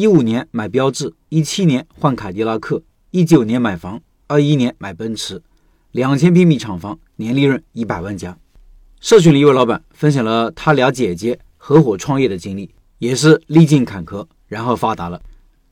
[0.00, 5.42] 一五年买标致，一七年换凯迪拉克，一九年买房，二一年买奔驰，
[5.92, 8.34] 两千平米厂房，年利润一百万加。
[8.98, 15.20] 社群里一位老板分享了他俩姐姐合伙创业的经历，也是历尽坎坷，然后发达了。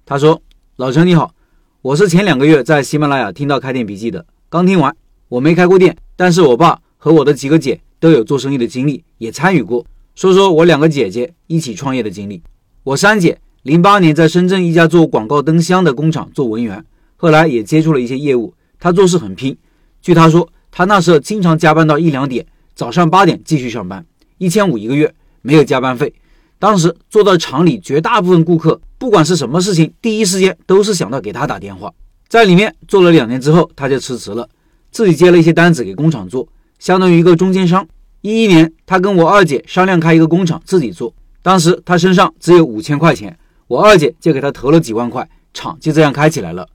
[0.04, 0.42] 他说
[0.76, 1.34] ：“老陈你好，
[1.80, 4.94] 我是前两个月在喜马拉雅听到开店笔记的，刚听完，
[5.30, 9.86] 我没开过店，但是我爸和我的几个姐都有做生意的经历，也参与过。
[10.14, 12.42] 说说我两个姐姐一起创业的经历。
[12.82, 13.38] 我三姐。”
[13.68, 16.82] 零八年，在深圳一家做广告灯箱的工厂做文员，
[17.16, 18.54] 后来也接触了一些业务。
[18.80, 19.54] 他做事很拼。
[20.00, 24.02] 据他说，他那时候经常加班到一两点，早上八点继续上班，
[24.38, 26.10] 一千五一个月，没有加班费。
[26.58, 31.92] 当时做到厂里，绝大部分顾客不管是什么事情，第一时间都是想到给他打电话。
[32.26, 34.48] 在里面做了两年之后，他就辞职了，
[34.90, 36.48] 自己接了一些单子给工厂做，
[36.78, 37.86] 相当于一个中间商。
[38.22, 41.12] 一一年，他跟我二姐商量开一个工厂自己做，
[41.42, 43.38] 当时他身上只有五千块钱。
[43.68, 46.66] 我二姐就给他投了几万块，厂就这样开起来了。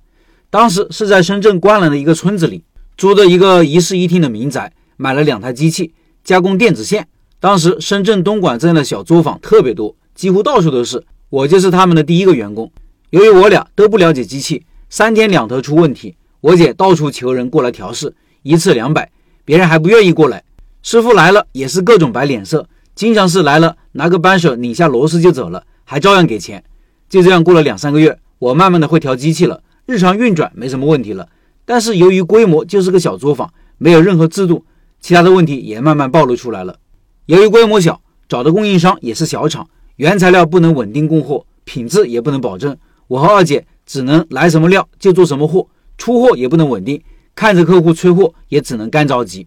[0.50, 2.64] 当时是在深圳关南的一个村子里
[2.96, 5.92] 租的一个一室一厅的民宅，买了两台机器
[6.24, 7.08] 加工电子线。
[7.40, 11.04] 当时深圳东莞这样的小作坊特别多，几乎到处都是。
[11.30, 12.72] 我就是他们的第一个员工。
[13.10, 19.12] 由于我俩都不了解机器，三天两头出问题，我姐到处求人过来调试，一次两百，
[19.44, 20.44] 别人还不愿意过来。
[20.84, 26.64] 师傅来了也是各种摆脸色，经常是来了拿个扳手拧下螺丝就走了，还照样给钱。
[27.14, 31.30] 就这样过了两三个月，我慢慢的会调机器了，日常运转没什么问题了。
[31.64, 34.66] 但是由于规模就是个小作坊，没有任何制度，
[35.00, 36.80] 其他的问题也慢慢暴露出来了。
[37.28, 42.76] 由于规模小，找的供应商也是小厂，原材料不能稳定供货，品质也不能保证。
[43.08, 45.68] 我和二姐只能来什么料就做什么货，
[46.00, 47.00] 出货也不能稳定，
[47.36, 49.46] 看着客户催货也只能干着急。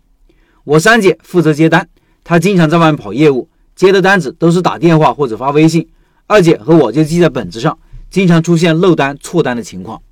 [0.62, 1.88] 我三姐负责接单，
[2.22, 5.88] 她经常在外面跑业务，接的单子都是打电话或者发微信。
[6.28, 7.78] 二姐和我就记在本子上，
[8.10, 10.02] 经常出现漏单、错单的情况。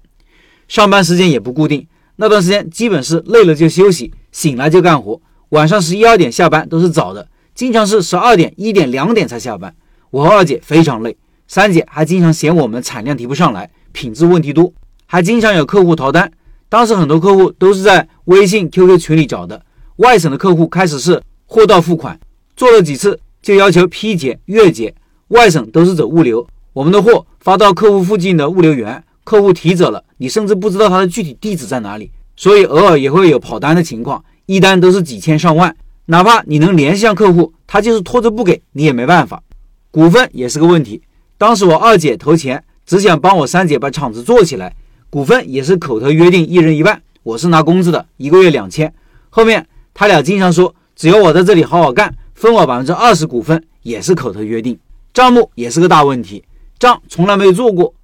[0.68, 5.20] 上班时间也不固定，那段时间基本是累了就休息，醒来就干活。
[5.48, 9.74] 晚上十一二点下班都是早的，经常是十二点、一点、两点才下班。
[10.10, 11.16] 我和二姐非常累，
[11.48, 14.72] 三姐还经常嫌我们产量提不上来，品质问题多，
[15.06, 16.30] 还经常有客户逃单。
[16.68, 19.60] 当时很多客户都是在微信、QQ 群里找的，
[19.96, 22.18] 外省的客户开始是货到付款，
[22.54, 24.94] 做了几次就要求批结、月结。
[25.34, 35.74] 外省都是走物流，我们的货发到客户附近的物流园，客户提走了，你甚至不知道他的具体地址在哪里，所以偶尔也会有跑单的情况，一单都是几千上万，
[36.06, 39.42] 哪怕你能联系上客户，他就是拖着不给你也没办法。
[39.90, 41.02] 股份也是个问题，
[41.36, 44.72] 当时我二姐投钱，只想帮我三姐把厂子做起来，
[45.10, 48.94] 股份也是口头约定一人一半，我是拿工资的，一个月两千，
[49.30, 54.78] 后面他俩经常说，只要我在这里好好干，分我百分之二十股份，也是口头约定。
[55.14, 56.42] 账目也是个大问题，
[56.76, 57.94] 账从来没有做过，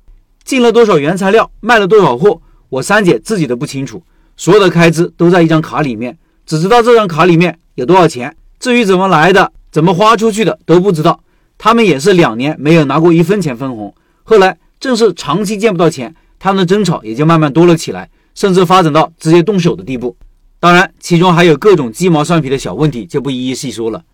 [0.45, 4.01] 进了多少原材料，卖了多少货，我三姐自己都不清楚，
[4.37, 6.17] 所有的开支都在一张卡里面，
[6.47, 11.19] 只知道这张卡里面有多少钱，至于怎么来的，怎么花出去的都不知道。
[11.59, 20.17] 他们也是两年没有拿过一分钱分红，后来正是长期见不到钱，他们的争吵也就慢慢多了起来，甚至发展到直接动手的地步。
[20.61, 24.05] 当然，其中还有各种鸡毛蒜皮的小问题，就不一一细说了。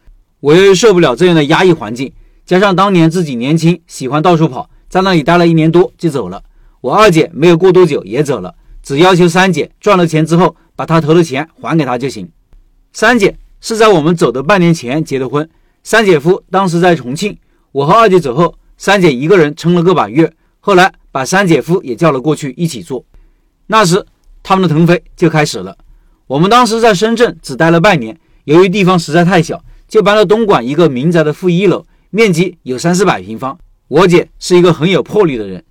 [0.40, 2.10] 我又受不了这样的压抑环境。
[2.46, 6.40] 加上当年自己年轻，喜欢到处跑，在那里待了一年多就走了。
[6.80, 12.30] 我二姐没有过多久也走了，只要求三姐赚了钱之后，把她投的钱还给她就行。
[12.92, 15.50] 三姐是在我们走的半年前结的婚，
[15.82, 17.36] 三姐夫当时在重庆。
[17.72, 23.04] 我和二姐走后，三姐一个人撑了个把月，后来把三姐夫也叫了过去一起做。
[23.66, 24.06] 那时
[24.44, 25.76] 他们的腾飞就开始了。
[26.28, 31.84] 我们当时在深圳只待了半年，由于地方实在太小，就搬到东莞一个民宅的负一楼。
[32.10, 33.58] 面积有三四百平方。
[33.88, 35.62] 我姐是一个很有魄力的人。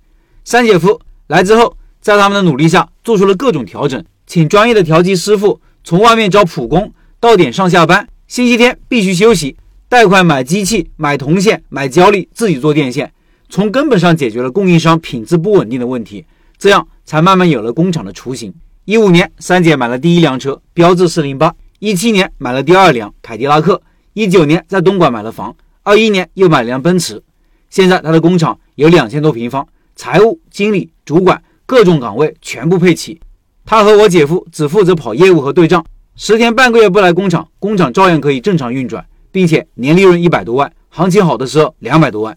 [0.44, 9.56] 三姐夫来之后，在他们的努力下，做出了各种调整，请专业的调机师傅，从外面招普工，到点上下班，星期天必须休息，
[9.88, 13.12] 贷款买机器、买铜线、买胶粒，自己做电线，
[13.48, 16.24] 从根本上解决了供应商品质不稳定的问题。
[16.58, 18.54] 这样才慢慢有了工厂的雏形。
[18.86, 21.50] 一五年，三姐买了第一辆车，标致四零八；
[21.80, 23.74] 一七年买了第二辆凯迪拉克；
[24.14, 25.54] 一九年在东莞买了房。
[25.86, 27.22] 二一年又买了辆奔驰，
[27.70, 33.20] 现在他的工厂有两千多平方，财务、经理、主管各种岗位全部配齐。
[33.64, 35.86] 他和我姐夫只负责跑业务和对账，
[36.16, 42.36] 十天半个月不来工厂，工厂照样可以正常运转，并且年利润一百多万，行情好的时候两百多万。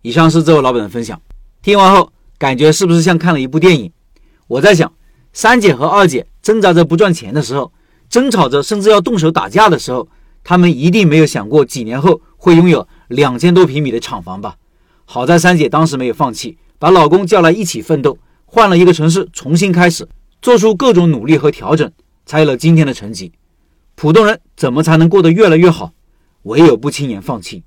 [0.00, 1.20] 以上是这位老板的分享，
[1.60, 3.92] 听完后感觉是不是像看了一部电影？
[4.46, 4.90] 我在想，
[5.34, 7.70] 三姐和二姐挣扎着不赚钱的时候，
[8.08, 10.08] 争吵着甚至要动手打架的时候。
[10.48, 14.54] 他们一定没有想过几年后会拥有两千多平米的厂房吧？
[15.04, 20.08] 好在三姐当时没有放弃，把老公叫来一起奋斗，换了一个城市重新开始，
[20.40, 21.90] 做出各种努力和调整，
[22.24, 23.32] 才有了今天的成绩。
[23.96, 25.90] 普通人怎么才能过得越来越好？
[26.44, 27.64] 唯有不轻言放弃。